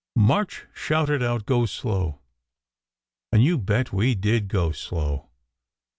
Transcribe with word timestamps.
March 0.15 0.65
shouted 0.73 1.21
out, 1.21 1.45
Go 1.45 1.67
slow! 1.67 2.21
And 3.31 3.43
you 3.43 3.59
bet 3.59 3.93
we 3.93 4.15
did 4.15 4.47
go 4.47 4.71
slow 4.71 5.29